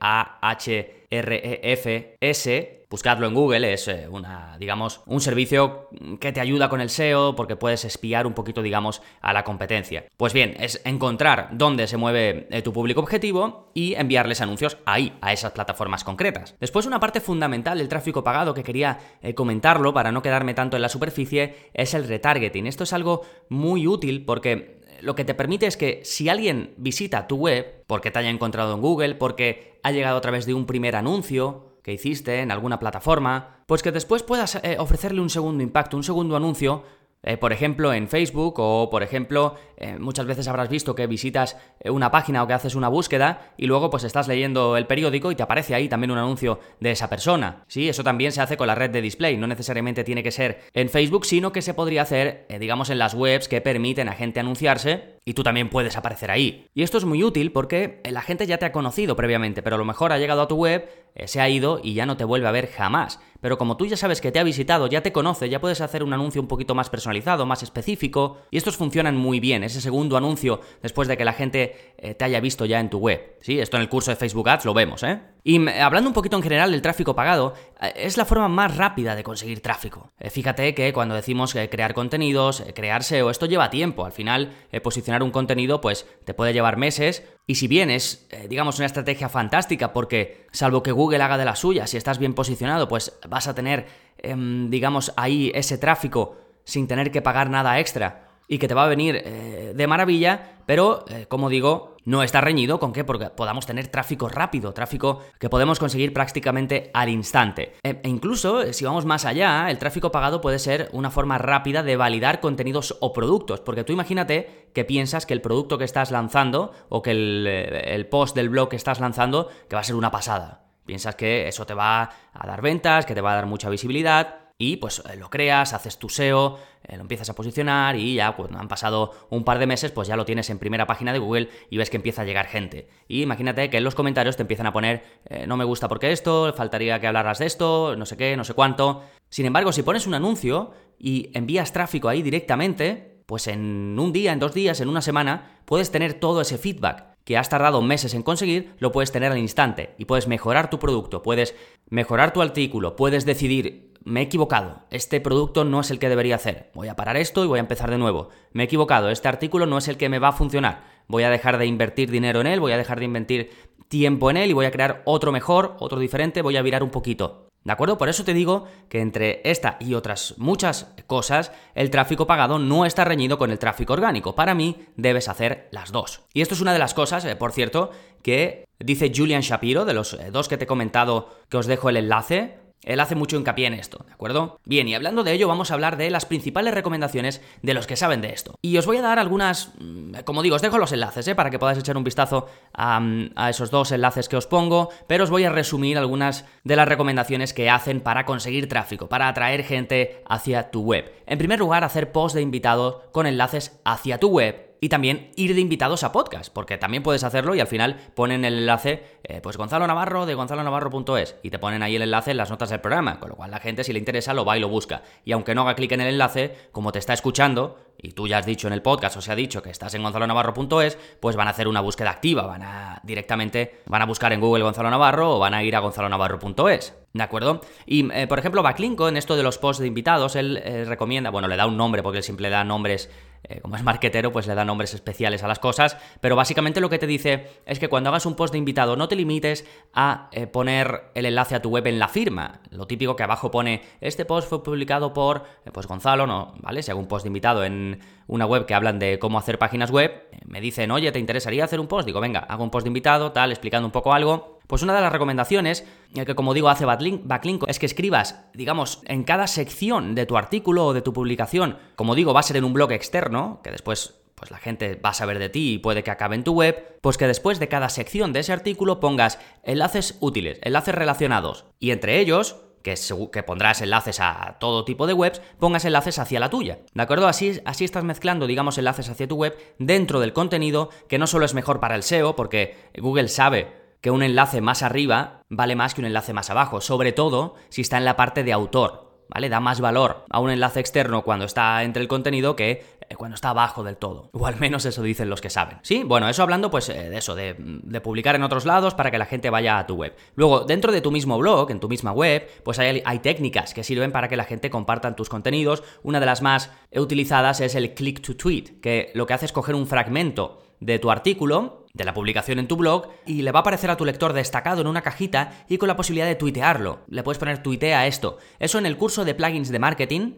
[1.14, 6.92] A-H-R-E-F-S Buscadlo en Google, es eh, una, digamos, un servicio que te ayuda con el
[6.92, 10.06] SEO porque puedes espiar un poquito, digamos, a la competencia.
[10.16, 15.12] Pues bien, es encontrar dónde se mueve eh, tu público objetivo y enviarles anuncios ahí,
[15.22, 16.54] a esas plataformas concretas.
[16.60, 20.76] Después, una parte fundamental del tráfico pagado que quería eh, comentarlo para no quedarme tanto
[20.76, 22.68] en la superficie es el retargeting.
[22.68, 27.28] Esto es algo muy útil porque lo que te permite es que si alguien visita
[27.28, 30.66] tu web, porque te haya encontrado en Google, porque ha llegado a través de un
[30.66, 35.62] primer anuncio, que hiciste en alguna plataforma, pues que después puedas eh, ofrecerle un segundo
[35.62, 36.84] impacto, un segundo anuncio
[37.24, 41.58] eh, por ejemplo, en Facebook o, por ejemplo, eh, muchas veces habrás visto que visitas
[41.86, 45.36] una página o que haces una búsqueda y luego pues estás leyendo el periódico y
[45.36, 47.64] te aparece ahí también un anuncio de esa persona.
[47.68, 50.62] Sí, eso también se hace con la red de display, no necesariamente tiene que ser
[50.74, 54.40] en Facebook, sino que se podría hacer, digamos, en las webs que permiten a gente
[54.40, 56.68] anunciarse y tú también puedes aparecer ahí.
[56.74, 59.80] Y esto es muy útil porque la gente ya te ha conocido previamente, pero a
[59.80, 62.24] lo mejor ha llegado a tu web eh, se ha ido y ya no te
[62.24, 63.20] vuelve a ver jamás.
[63.44, 66.02] Pero como tú ya sabes que te ha visitado, ya te conoce, ya puedes hacer
[66.02, 70.16] un anuncio un poquito más personalizado, más específico, y estos funcionan muy bien, ese segundo
[70.16, 73.36] anuncio después de que la gente eh, te haya visto ya en tu web.
[73.42, 75.20] Sí, esto en el curso de Facebook Ads lo vemos, ¿eh?
[75.44, 79.16] Y hablando un poquito en general del tráfico pagado, eh, es la forma más rápida
[79.16, 80.12] de conseguir tráfico.
[80.32, 84.06] fíjate que cuando decimos crear contenidos, crear SEO, esto lleva tiempo.
[84.06, 87.24] Al final, posicionar un contenido, pues te puede llevar meses.
[87.46, 91.56] Y si bien es, digamos, una estrategia fantástica, porque salvo que Google haga de la
[91.56, 93.86] suya, si estás bien posicionado, pues vas a tener,
[94.18, 98.86] em, digamos, ahí ese tráfico sin tener que pagar nada extra y que te va
[98.86, 103.32] a venir eh, de maravilla, pero, eh, como digo, no está reñido con que porque
[103.32, 107.74] podamos tener tráfico rápido, tráfico que podemos conseguir prácticamente al instante.
[107.82, 111.40] E, e incluso, eh, si vamos más allá, el tráfico pagado puede ser una forma
[111.40, 115.86] rápida de validar contenidos o productos, porque tú imagínate que piensas que el producto que
[115.86, 119.84] estás lanzando o que el, el post del blog que estás lanzando, que va a
[119.86, 120.62] ser una pasada.
[120.86, 124.43] Piensas que eso te va a dar ventas, que te va a dar mucha visibilidad,
[124.64, 128.32] y pues eh, lo creas, haces tu SEO, eh, lo empiezas a posicionar y ya
[128.32, 131.20] cuando han pasado un par de meses pues ya lo tienes en primera página de
[131.20, 132.88] Google y ves que empieza a llegar gente.
[133.10, 136.14] Y imagínate que en los comentarios te empiezan a poner eh, no me gusta porque
[136.14, 139.04] esto, faltaría que hablaras de esto, no sé qué, no sé cuánto.
[139.30, 144.32] Sin embargo, si pones un anuncio y envías tráfico ahí directamente, pues en un día,
[144.32, 148.14] en dos días, en una semana, puedes tener todo ese feedback que has tardado meses
[148.14, 151.56] en conseguir, lo puedes tener al instante y puedes mejorar tu producto, puedes
[151.90, 156.36] mejorar tu artículo, puedes decidir, me he equivocado, este producto no es el que debería
[156.36, 159.28] hacer, voy a parar esto y voy a empezar de nuevo, me he equivocado, este
[159.28, 162.42] artículo no es el que me va a funcionar, voy a dejar de invertir dinero
[162.42, 163.52] en él, voy a dejar de invertir
[163.88, 166.90] tiempo en él y voy a crear otro mejor, otro diferente, voy a virar un
[166.90, 167.48] poquito.
[167.64, 167.98] ¿De acuerdo?
[167.98, 172.86] Por eso te digo que entre esta y otras muchas cosas, el tráfico pagado no
[172.86, 174.36] está reñido con el tráfico orgánico.
[174.36, 176.24] Para mí, debes hacer las dos.
[176.34, 179.94] Y esto es una de las cosas, eh, por cierto, que dice Julian Shapiro, de
[179.94, 182.58] los eh, dos que te he comentado, que os dejo el enlace.
[182.84, 184.60] Él hace mucho hincapié en esto, ¿de acuerdo?
[184.66, 187.96] Bien, y hablando de ello, vamos a hablar de las principales recomendaciones de los que
[187.96, 188.56] saben de esto.
[188.62, 191.36] Y os voy a dar algunas, mm, como digo, os dejo los enlaces, ¿eh?
[191.36, 194.90] Para que podáis echar un vistazo a, mm, a, esos dos enlaces que os pongo,
[195.08, 199.28] pero os voy a resumir algunas de las recomendaciones que hacen para conseguir tráfico, para
[199.28, 201.12] atraer gente hacia tu web.
[201.26, 205.56] En primer lugar, hacer post de invitado con enlaces hacia tu web y también ir
[205.56, 209.40] de invitados a podcast, porque también puedes hacerlo y al final ponen el enlace, eh,
[209.42, 212.82] pues Gonzalo Navarro de gonzalonavarro.es y te ponen ahí el enlace en las notas del
[212.82, 215.04] programa, con lo cual la gente si le interesa lo va y lo busca.
[215.24, 218.40] Y aunque no haga clic en el enlace, como te está escuchando, y tú ya
[218.40, 221.48] has dicho en el podcast o se ha dicho que estás en gonzalonavarro.es, pues van
[221.48, 225.38] a hacer una búsqueda activa, van a directamente, van a buscar en Google Gonzalo Navarro
[225.38, 226.94] o van a ir a gonzalonavarro.es.
[227.14, 227.62] ¿De acuerdo?
[227.86, 231.30] Y, eh, por ejemplo, Backlinko, en esto de los posts de invitados, él eh, recomienda,
[231.30, 233.10] bueno, le da un nombre, porque él siempre le da nombres
[233.44, 236.90] eh, como es marquetero, pues le da nombres especiales a las cosas, pero básicamente lo
[236.90, 240.30] que te dice es que cuando hagas un post de invitado no te limites a
[240.32, 242.62] eh, poner el enlace a tu web en la firma.
[242.70, 246.84] Lo típico que abajo pone, este post fue publicado por, eh, pues Gonzalo, no, ¿vale?
[246.84, 249.92] Si hago un post de invitado en una web que hablan de cómo hacer páginas
[249.92, 252.06] web, me dicen, oye, ¿te interesaría hacer un post?
[252.06, 254.53] Digo, venga, hago un post de invitado, tal, explicando un poco algo.
[254.68, 259.24] Pues una de las recomendaciones, que como digo hace Backlink, es que escribas, digamos, en
[259.24, 262.64] cada sección de tu artículo o de tu publicación, como digo, va a ser en
[262.64, 266.04] un blog externo, que después pues la gente va a saber de ti y puede
[266.04, 269.40] que acabe en tu web, pues que después de cada sección de ese artículo pongas
[269.64, 272.96] enlaces útiles, enlaces relacionados, y entre ellos que,
[273.32, 276.80] que, pondrás enlaces a todo tipo de webs, pongas enlaces hacia la tuya.
[276.94, 277.28] ¿De acuerdo?
[277.28, 281.46] Así, así estás mezclando, digamos, enlaces hacia tu web dentro del contenido, que no solo
[281.46, 285.94] es mejor para el SEO, porque Google sabe que un enlace más arriba vale más
[285.94, 289.12] que un enlace más abajo, sobre todo si está en la parte de autor.
[289.30, 289.48] ¿Vale?
[289.48, 293.36] Da más valor a un enlace externo cuando está entre el contenido que eh, cuando
[293.36, 294.30] está abajo del todo.
[294.34, 295.80] O al menos eso dicen los que saben.
[295.82, 297.56] Sí, bueno, eso hablando pues eh, de eso, de,
[298.04, 300.14] publicar en otros lados para que la gente vaya a tu web.
[300.36, 303.86] Luego, dentro de tu mismo blog, en tu misma web, pues hay, hay técnicas que
[303.86, 305.82] sirven para que la gente comparta tus contenidos.
[306.04, 309.54] Una de las más utilizadas es el click to tweet, que lo que hace es
[309.54, 313.60] coger un fragmento de tu artículo, de la publicación en tu blog, y le va
[313.60, 317.00] a aparecer a tu lector destacado en una cajita y con la posibilidad de tuitearlo.
[317.08, 318.38] Le puedes poner tuitea esto.
[318.60, 320.34] Eso en el curso de plugins de marketing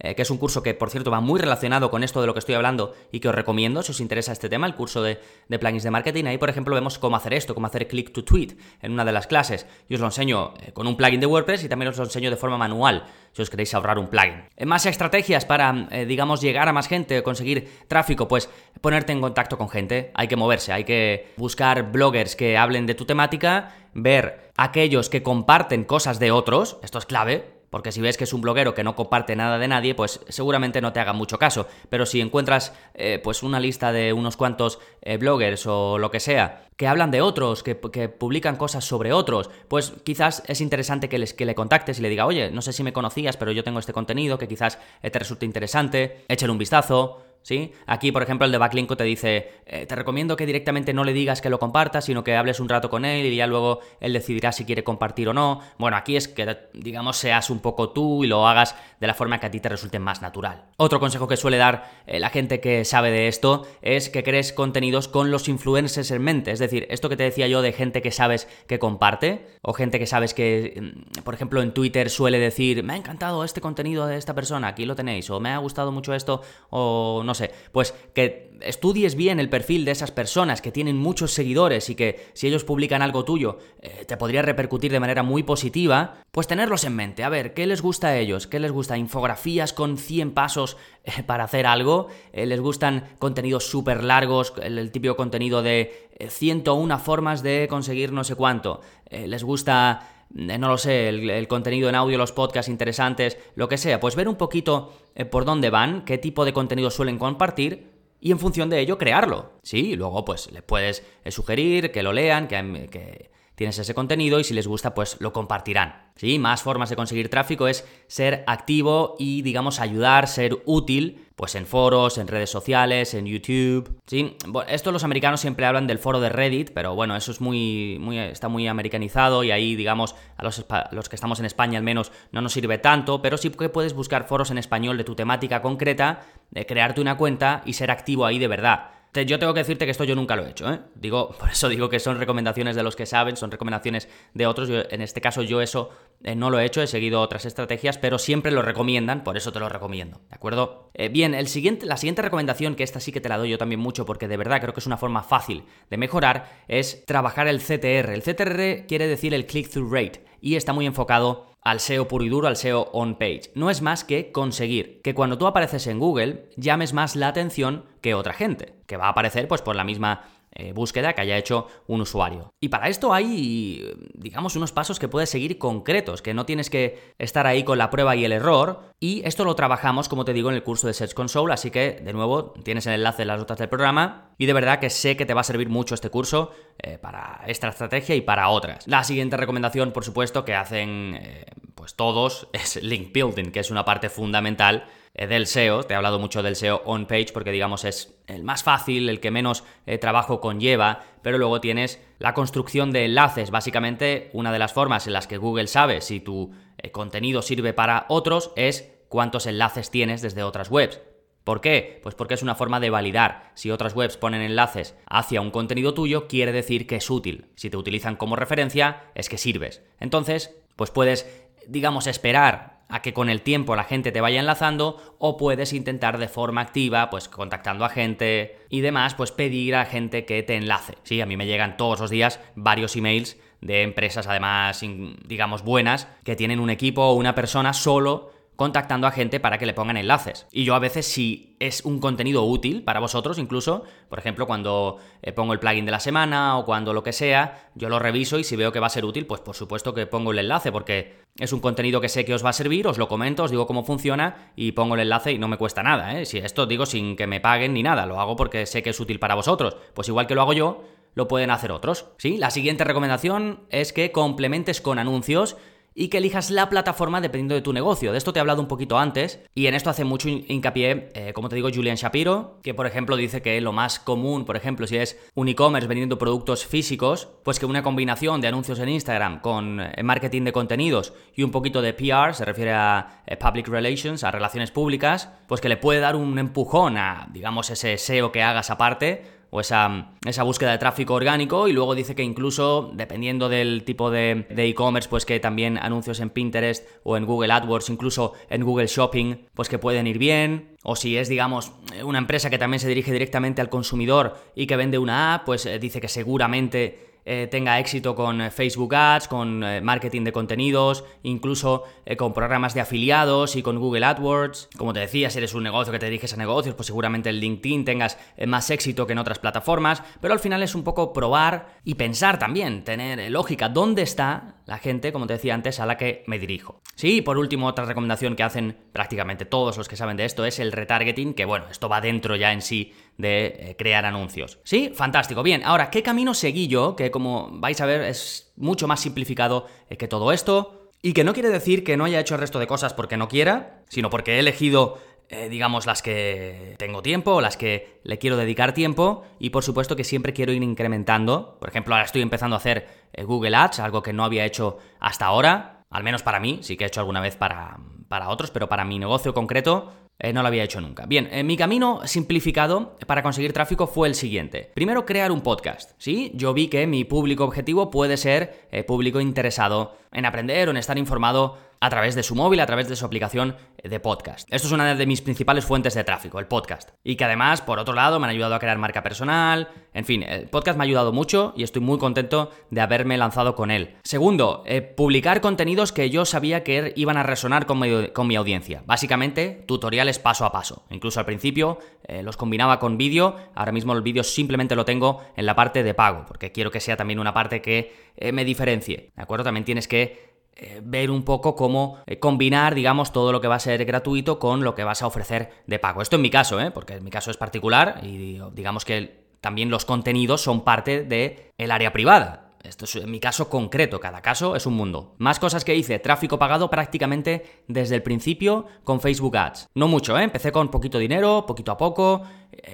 [0.00, 2.32] eh, que es un curso que, por cierto, va muy relacionado con esto de lo
[2.32, 5.20] que estoy hablando y que os recomiendo si os interesa este tema, el curso de,
[5.48, 6.24] plugins de marketing.
[6.24, 9.12] Ahí, por ejemplo, vemos cómo hacer esto, cómo hacer click to tweet en una de
[9.12, 9.66] las clases.
[9.88, 12.30] Yo os lo enseño eh, con un plugin de WordPress y también os lo enseño
[12.30, 14.44] de forma manual si os queréis ahorrar un plugin.
[14.56, 18.48] En más estrategias para, eh, digamos, llegar a más gente, conseguir tráfico, pues
[18.80, 20.10] ponerte en contacto con gente.
[20.14, 25.22] Hay que moverse, hay que buscar bloggers que hablen de tu temática, ver aquellos que
[25.22, 28.84] comparten cosas de otros, esto es clave, porque si ves que es un bloguero que
[28.84, 31.66] no comparte nada de nadie, pues seguramente no te haga mucho caso.
[31.88, 36.20] Pero si encuentras eh, pues una lista de unos cuantos eh, bloggers o lo que
[36.20, 41.18] sea, que hablan de otros, que, publican cosas sobre otros, pues quizás es interesante que,
[41.18, 43.62] les, que le contactes y le diga, oye, no sé si me conocías, pero yo
[43.62, 47.72] tengo este contenido que quizás te resulte interesante, échale un vistazo, ¿sí?
[47.86, 51.12] Aquí, por ejemplo, el de Backlinko te dice, eh, te recomiendo que directamente no le
[51.12, 54.12] digas que lo compartas, sino que hables un rato con él y ya luego él
[54.12, 55.60] decidirá si quiere compartir o no.
[55.78, 59.40] Bueno, aquí es que, digamos, seas un poco tú y lo hagas de la forma
[59.40, 60.66] que a ti te resulte más natural.
[60.76, 64.52] Otro consejo que suele dar eh, la gente que sabe de esto es que crees
[64.52, 66.50] contenidos con los influencers en mente.
[66.50, 69.98] Es decir, esto que te decía yo de gente que sabes que comparte, o gente
[69.98, 74.06] que sabes que, mm, por ejemplo, en Twitter suele decir, me ha encantado este contenido
[74.06, 77.34] de esta persona, aquí lo tenéis, o me ha gustado mucho esto, o no no
[77.36, 81.94] sé, pues que estudies bien el perfil de esas personas que tienen muchos seguidores y
[81.94, 86.46] que si ellos publican algo tuyo eh, te podría repercutir de manera muy positiva, pues
[86.46, 87.24] tenerlos en mente.
[87.24, 88.46] A ver, ¿qué les gusta a ellos?
[88.46, 88.98] ¿Qué les gusta?
[88.98, 92.08] ¿Infografías con 100 pasos eh, para hacer algo?
[92.32, 94.52] Eh, ¿Les gustan contenidos súper largos?
[94.62, 98.80] El, típico contenido de 101 formas de conseguir no sé cuánto.
[99.10, 103.98] ¿Les gusta no lo sé, el, contenido en audio, los podcasts interesantes, lo que sea,
[103.98, 104.92] pues ver un poquito
[105.28, 109.52] por dónde van, qué tipo de contenido suelen compartir y en función de ello crearlo.
[109.62, 113.30] Sí, luego pues le puedes sugerir que lo lean, que, que
[113.60, 116.08] tienes ese contenido y si les gusta pues lo compartirán.
[116.16, 116.38] ¿Sí?
[116.38, 121.66] Más formas de conseguir tráfico es ser activo y digamos ayudar, ser útil pues en
[121.66, 124.00] foros, en redes sociales, en YouTube.
[124.06, 124.34] Sí,
[124.66, 128.18] esto los americanos siempre hablan del foro de Reddit, pero bueno, eso es muy, muy
[128.18, 132.12] está muy americanizado y ahí digamos a los, los que estamos en España al menos
[132.32, 135.60] no nos sirve tanto, pero sí que puedes buscar foros en español de tu temática
[135.60, 139.84] concreta, de crearte una cuenta y ser activo ahí de verdad yo tengo que decirte
[139.84, 140.80] que esto yo nunca lo he hecho, ¿eh?
[140.94, 144.68] Digo, por eso digo que son recomendaciones de los que saben, son recomendaciones de otros.
[144.70, 145.90] en este caso yo eso
[146.22, 149.52] eh, no lo he hecho, he seguido otras estrategias, pero siempre lo recomiendan, por eso
[149.52, 150.90] te lo recomiendo, ¿de acuerdo?
[150.94, 153.58] Eh, bien, el siguiente, la siguiente recomendación, que esta sí que te la doy yo
[153.58, 157.48] también mucho porque de verdad creo que es una forma fácil de mejorar, es trabajar
[157.48, 158.10] el CTR.
[158.10, 162.28] El CTR quiere decir el click-through rate y está muy enfocado al SEO puro y
[162.28, 163.52] duro, al SEO on-page.
[163.54, 167.84] No es más que conseguir que cuando tú apareces en Google llames más la atención
[168.00, 171.38] que otra gente, que va a aparecer pues por la misma eh, búsqueda que haya
[171.38, 172.52] hecho un usuario.
[172.60, 177.14] Y para esto hay, digamos, unos pasos que puedes seguir concretos, que no tienes que
[177.18, 178.90] estar ahí con la prueba y el error.
[178.98, 182.00] Y esto lo trabajamos, como te digo, en el curso de Search Console, así que,
[182.02, 184.30] de nuevo, tienes el enlace en las notas del programa.
[184.38, 187.42] Y de verdad que sé que te va a servir mucho este curso eh, para
[187.46, 188.86] esta estrategia y para otras.
[188.88, 193.70] La siguiente recomendación, por supuesto, que hacen eh, pues todos, es link building, que es
[193.70, 194.84] una parte fundamental
[195.14, 195.82] del SEO.
[195.82, 199.30] Te he hablado mucho del SEO on-page porque digamos es el más fácil, el que
[199.30, 203.50] menos eh, trabajo conlleva, pero luego tienes la construcción de enlaces.
[203.50, 207.72] Básicamente una de las formas en las que Google sabe si tu eh, contenido sirve
[207.72, 211.00] para otros es cuántos enlaces tienes desde otras webs.
[211.44, 211.98] ¿Por qué?
[212.02, 213.50] Pues porque es una forma de validar.
[213.54, 217.46] Si otras webs ponen enlaces hacia un contenido tuyo, quiere decir que es útil.
[217.56, 219.82] Si te utilizan como referencia, es que sirves.
[219.98, 221.26] Entonces, pues puedes,
[221.66, 226.18] digamos, esperar a que con el tiempo la gente te vaya enlazando o puedes intentar
[226.18, 230.56] de forma activa, pues contactando a gente y demás, pues pedir a gente que te
[230.56, 230.94] enlace.
[231.02, 234.82] Sí, a mí me llegan todos los días varios emails de empresas además,
[235.26, 239.64] digamos, buenas, que tienen un equipo o una persona solo contactando a gente para que
[239.64, 240.46] le pongan enlaces.
[240.52, 244.98] Y yo a veces si es un contenido útil para vosotros incluso, por ejemplo cuando
[245.22, 248.38] eh, pongo el plugin de la semana o cuando lo que sea, yo lo reviso
[248.38, 250.70] y si veo que va a ser útil, pues por supuesto que pongo el enlace
[250.72, 253.50] porque es un contenido que sé que os va a servir, os lo comento, os
[253.50, 256.20] digo cómo funciona y pongo el enlace y no me cuesta nada.
[256.20, 256.26] ¿eh?
[256.26, 259.00] Si esto digo sin que me paguen ni nada, lo hago porque sé que es
[259.00, 259.78] útil para vosotros.
[259.94, 262.08] Pues igual que lo hago yo, lo pueden hacer otros.
[262.18, 262.36] ¿Sí?
[262.36, 265.56] La siguiente recomendación es que complementes con anuncios
[265.94, 268.12] y que elijas la plataforma dependiendo de tu negocio.
[268.12, 271.32] De esto te he hablado un poquito antes y en esto hace mucho hincapié, eh,
[271.32, 274.86] como te digo, Julian Shapiro, que por ejemplo dice que lo más común, por ejemplo,
[274.86, 279.40] si es un e-commerce vendiendo productos físicos, pues que una combinación de anuncios en Instagram
[279.40, 283.68] con eh, marketing de contenidos y un poquito de PR, se refiere a eh, public
[283.68, 288.32] relations, a relaciones públicas, pues que le puede dar un empujón a, digamos, ese SEO
[288.32, 292.90] que hagas aparte o esa, esa, búsqueda de tráfico orgánico y luego dice que incluso
[292.94, 297.90] dependiendo del tipo de e-commerce, pues que también anuncios en Pinterest o en Google AdWords,
[297.90, 300.76] incluso en Google Shopping, pues que pueden ir bien.
[300.82, 304.76] O si es, digamos, una empresa que también se dirige directamente al consumidor y que
[304.76, 309.28] vende una app, pues eh, dice que seguramente eh, tenga éxito con eh, Facebook Ads,
[309.28, 311.84] con eh, marketing de contenidos, incluso
[312.18, 314.68] con programas de afiliados y con Google AdWords.
[314.76, 317.36] Como te decía, si eres un negocio que te diriges a negocios, pues seguramente en
[317.36, 321.76] LinkedIn tengas más éxito que en otras plataformas, pero al final es un poco probar
[321.84, 325.96] y pensar también, tener lógica, dónde está la gente, como te decía antes, a la
[325.96, 326.80] que me dirijo.
[326.96, 330.58] Sí, por último, otra recomendación que hacen prácticamente todos los que saben de esto es
[330.58, 334.58] el retargeting, que bueno, esto va dentro ya en sí de crear anuncios.
[334.64, 334.92] ¿Sí?
[334.94, 335.42] Fantástico.
[335.42, 336.96] Bien, ahora, ¿qué camino seguí yo?
[336.96, 340.88] Que como vais a ver es mucho más simplificado eh, que todo esto.
[341.02, 343.28] Y que no quiere decir que no haya hecho el resto de cosas porque no
[343.28, 348.36] quiera, sino porque he elegido eh, digamos, las que tengo tiempo, las que le quiero
[348.36, 351.56] dedicar tiempo y por supuesto que siempre quiero ir incrementando.
[351.60, 352.88] Por ejemplo, ahora estoy empezando a hacer
[353.24, 356.84] Google Ads, algo que no había hecho hasta ahora, al menos para mí, sí que
[356.84, 357.78] he hecho alguna vez para,
[358.08, 361.06] para otros, pero para mi negocio concreto eh, no lo había hecho nunca.
[361.06, 364.70] Bien, eh, mi camino simplificado para conseguir tráfico fue el siguiente.
[364.74, 365.92] Primero, crear un podcast.
[365.96, 366.30] ¿sí?
[366.34, 370.76] Yo vi que mi público objetivo puede ser eh, público interesado en aprender o en
[370.76, 374.46] estar informado a través de su móvil, a través de su aplicación de podcast.
[374.52, 376.90] Esto es una de mis principales fuentes de tráfico, el podcast.
[377.02, 379.68] Y que además, por otro lado, me han ayudado a crear marca personal.
[379.94, 383.54] En fin, el podcast me ha ayudado mucho y estoy muy contento de haberme lanzado
[383.54, 383.96] con él.
[384.04, 388.82] Segundo, eh, publicar contenidos que yo sabía que iban a resonar con mi, audiencia.
[388.84, 390.84] Básicamente, tutoriales paso a paso.
[390.90, 393.36] Incluso al principio eh, los combinaba con vídeo.
[393.54, 396.80] Ahora mismo el vídeo simplemente lo tengo en la parte de pago, porque quiero que
[396.80, 399.12] sea también una parte que eh, me diferencie.
[399.16, 399.44] ¿De acuerdo?
[399.44, 400.29] También tienes que
[400.62, 404.38] eh, ver un poco cómo eh, combinar, digamos, todo lo que va a ser gratuito
[404.38, 406.02] con lo que vas a ofrecer de pago.
[406.02, 406.70] Esto en mi caso, ¿eh?
[406.70, 411.36] porque en mi caso es particular y digamos que también los contenidos son parte del
[411.56, 412.48] el área privada.
[412.62, 415.14] Esto es en mi caso concreto, cada caso es un mundo.
[415.16, 419.70] Más cosas que hice, tráfico pagado prácticamente desde el principio con Facebook Ads.
[419.72, 420.24] No mucho, ¿eh?
[420.24, 422.24] Empecé con poquito dinero, poquito a poco,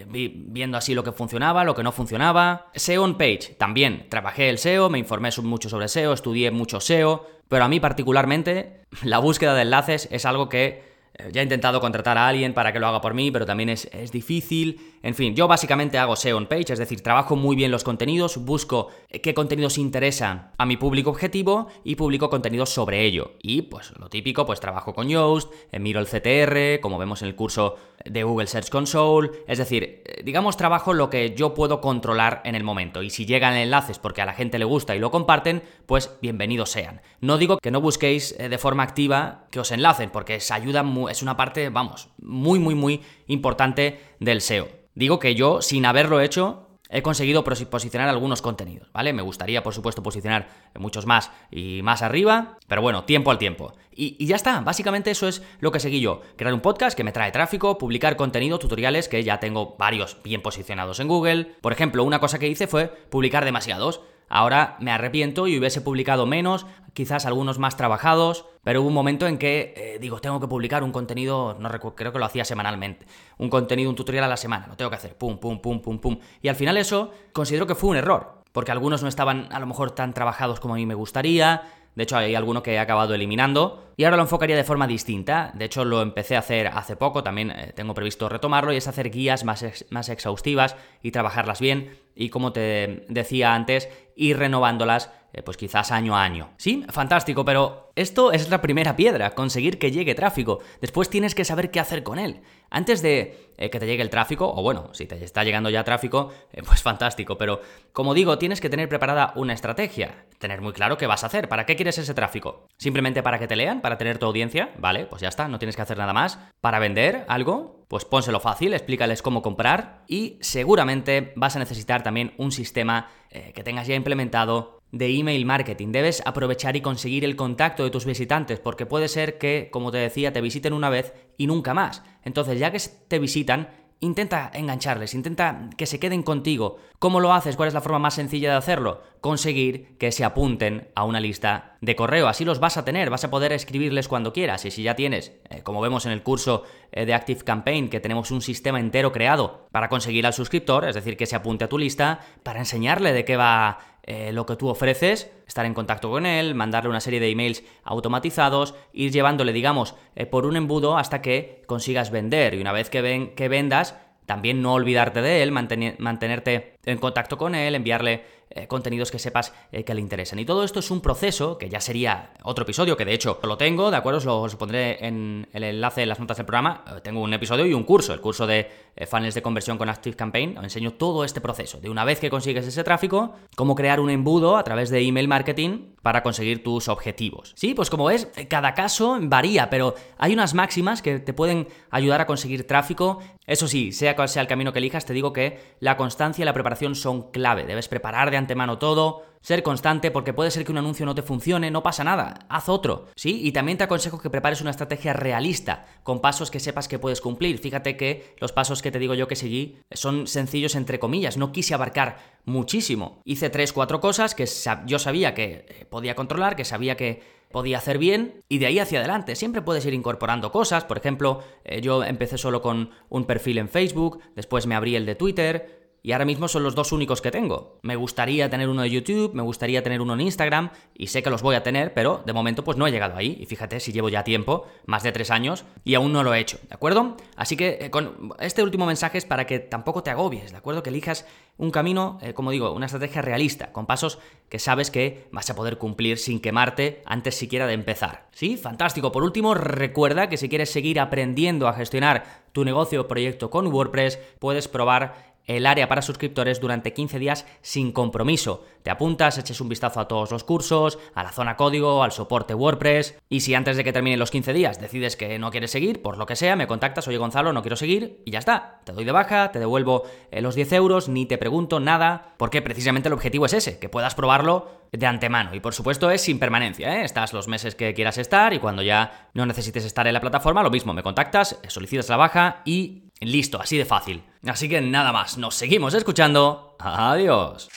[0.08, 2.66] viendo así lo que funcionaba, lo que no funcionaba.
[2.74, 7.35] SEO on page, también trabajé el SEO, me informé mucho sobre SEO, estudié mucho SEO,
[7.48, 10.82] pero a mí particularmente la búsqueda de enlaces es algo que
[11.14, 13.68] eh, ya he intentado contratar a alguien para que lo haga por mí, pero también
[13.68, 14.95] es, difícil.
[15.02, 18.38] En fin, yo básicamente hago SEO on page, es decir, trabajo muy bien los contenidos,
[18.38, 23.32] busco eh, qué contenidos interesan a mi público objetivo y publico contenidos sobre ello.
[23.42, 27.28] Y pues lo típico, pues trabajo con Yoast, eh, miro el CTR, como vemos en
[27.28, 32.42] el curso de Google Search Console, es decir, digamos trabajo lo que yo puedo controlar
[32.44, 33.02] en el momento.
[33.02, 36.70] Y si llegan enlaces porque a la gente le gusta y lo comparten, pues bienvenidos
[36.70, 37.00] sean.
[37.20, 41.22] No digo que no busquéis de forma activa que os enlacen, porque ayudan muy es
[41.22, 44.68] una parte, vamos, muy, muy, muy importante del SEO.
[44.94, 49.12] Digo que yo, sin haberlo hecho, he conseguido posicionar algunos contenidos, ¿vale?
[49.12, 50.48] Me gustaría, por supuesto, posicionar
[50.78, 53.74] muchos más y más arriba, pero bueno, tiempo al tiempo.
[53.92, 56.20] Y, y, ya está, básicamente eso es lo que seguí yo.
[56.36, 60.42] Crear un podcast que me trae tráfico, publicar contenido, tutoriales, que ya tengo varios bien
[60.42, 61.56] posicionados en Google.
[61.60, 64.00] Por ejemplo, una cosa que hice fue publicar demasiados.
[64.28, 69.26] Ahora me arrepiento y hubiese publicado menos, quizás algunos más trabajados, pero hubo un momento
[69.26, 72.42] en que eh, digo, tengo que publicar un contenido, no recuerdo, creo que lo hacía
[72.46, 73.04] semanalmente,
[73.36, 75.98] un contenido, un tutorial a la semana, lo tengo que hacer, pum, pum, pum, pum,
[75.98, 76.18] pum.
[76.40, 79.66] Y al final eso considero que fue un error, porque algunos no estaban a lo
[79.66, 81.64] mejor tan trabajados como a mí me gustaría,
[81.96, 83.92] de hecho, hay alguno que he acabado eliminando.
[83.96, 85.50] Y ahora lo enfocaría de forma distinta.
[85.54, 87.22] De hecho, lo empecé a hacer hace poco.
[87.22, 88.70] También eh, tengo previsto retomarlo.
[88.74, 91.98] Y es hacer guías más, más exhaustivas y trabajarlas bien.
[92.14, 96.50] Y como te decía antes, ir renovándolas eh, pues quizás año a año.
[96.56, 100.60] Sí, fantástico, pero esto es la primera piedra, conseguir que llegue tráfico.
[100.80, 102.40] Después tienes que saber qué hacer con él.
[102.70, 105.84] Antes de eh, que te llegue el tráfico, o bueno, si te está llegando ya
[105.84, 107.60] tráfico, eh, pues fantástico, pero
[107.92, 111.50] como digo, tienes que tener preparada una estrategia, tener muy claro qué vas a hacer,
[111.50, 112.66] para qué quieres ese tráfico.
[112.78, 115.76] Simplemente para que te lean, para tener tu audiencia, vale, pues ya está, no tienes
[115.76, 116.38] que hacer nada más.
[116.62, 122.32] Para vender algo, pues pónselo fácil, explícales cómo comprar y seguramente vas a necesitar también
[122.38, 123.10] un sistema
[123.54, 125.92] que tengas ya implementado de email marketing.
[125.92, 129.98] Debes aprovechar y conseguir el contacto de tus visitantes, porque puede ser que, como te
[129.98, 132.02] decía, te visiten una vez y nunca más.
[132.24, 133.68] Entonces, ya que te visitan,
[134.00, 136.78] intenta engancharles, intenta que se queden contigo.
[136.98, 137.56] ¿Cómo lo haces?
[137.56, 139.02] ¿Cuál es la forma más sencilla de hacerlo?
[139.20, 142.28] Conseguir que se apunten a una lista de correo.
[142.28, 144.64] Así los vas a tener, vas a poder escribirles cuando quieras.
[144.64, 148.00] Y si ya tienes, eh, como vemos en el curso eh, de Active Campaign, que
[148.00, 151.68] tenemos un sistema entero creado para conseguir al suscriptor, es decir, que se apunte a
[151.68, 156.10] tu lista, para enseñarle de qué va eh, lo que tú ofreces, estar en contacto
[156.10, 160.96] con él, mandarle una serie de emails automatizados, ir llevándole, digamos, eh, por un embudo
[160.96, 162.54] hasta que consigas vender.
[162.54, 167.36] Y una vez que, ven, que vendas, también no olvidarte de él, mantenerte en contacto
[167.36, 170.38] con él, enviarle eh, contenidos que sepas eh, que le interesan.
[170.38, 173.58] Y todo esto es un proceso que ya sería otro episodio, que de hecho lo
[173.58, 174.18] tengo, ¿de acuerdo?
[174.18, 176.84] Os lo pondré en el enlace en las notas del programa.
[176.86, 180.16] Eh, tengo un episodio y un curso, el curso de funnels de conversión con Active
[180.16, 180.56] Campaign.
[180.58, 184.10] Os enseño todo este proceso, de una vez que consigues ese tráfico, cómo crear un
[184.10, 187.52] embudo a través de email marketing para conseguir tus objetivos.
[187.56, 192.20] Sí, pues como ves, cada caso varía, pero hay unas máximas que te pueden ayudar
[192.20, 193.18] a conseguir tráfico.
[193.46, 196.46] Eso sí, sea cual sea el camino que elijas, te digo que la constancia y
[196.46, 197.64] la preparación son clave.
[197.64, 201.22] Debes preparar de antemano todo, ser constante porque puede ser que un anuncio no te
[201.22, 203.40] funcione, no pasa nada, haz otro, ¿sí?
[203.44, 207.20] Y también te aconsejo que prepares una estrategia realista, con pasos que sepas que puedes
[207.20, 207.58] cumplir.
[207.58, 211.52] Fíjate que los pasos que te digo yo que seguí son sencillos entre comillas, no
[211.52, 213.20] quise abarcar muchísimo.
[213.24, 214.46] Hice tres, cuatro cosas que
[214.86, 218.78] yo sabía que eh, podía controlar, que sabía que podía hacer bien y de ahí
[218.78, 219.36] hacia adelante.
[219.36, 220.84] Siempre puedes ir incorporando cosas.
[220.84, 225.06] Por ejemplo, eh, yo empecé solo con un perfil en Facebook, después me abrí el
[225.06, 227.80] de Twitter, y ahora mismo son los dos únicos que tengo.
[227.82, 231.30] Me gustaría tener uno de YouTube, me gustaría tener uno en Instagram y sé que
[231.30, 233.36] los voy a tener, pero de momento pues no he llegado ahí.
[233.40, 236.38] Y fíjate si llevo ya tiempo, más de tres años, y aún no lo he
[236.38, 237.16] hecho, ¿de acuerdo?
[237.34, 240.84] Así que eh, con este último mensaje es para que tampoco te agobies, ¿de acuerdo?
[240.84, 241.26] Que elijas
[241.58, 245.56] un camino, eh, como digo, una estrategia realista, con pasos que sabes que vas a
[245.56, 248.28] poder cumplir sin quemarte antes siquiera de empezar.
[248.30, 248.56] ¿Sí?
[248.56, 249.10] Fantástico.
[249.10, 253.66] Por último, recuerda que si quieres seguir aprendiendo a gestionar tu negocio o proyecto con
[253.66, 258.64] WordPress, puedes probar el área para suscriptores durante 15 días sin compromiso.
[258.82, 262.54] Te apuntas, eches un vistazo a todos los cursos, a la zona código, al soporte
[262.54, 266.02] WordPress y si antes de que terminen los 15 días decides que no quieres seguir,
[266.02, 268.80] por lo que sea, me contactas, oye Gonzalo, no quiero seguir y ya está.
[268.84, 272.62] Te doy de baja, te devuelvo eh, los 10 euros, ni te pregunto nada, porque
[272.62, 275.54] precisamente el objetivo es ese, que puedas probarlo de antemano.
[275.54, 277.04] Y por supuesto es sin permanencia, ¿eh?
[277.04, 280.62] Estás los meses que quieras estar y cuando ya no necesites estar en la plataforma,
[280.62, 284.22] lo mismo, me contactas, solicitas la baja y listo, así de fácil.
[284.46, 286.76] Así que nada más, nos seguimos escuchando.
[286.78, 287.68] Adiós.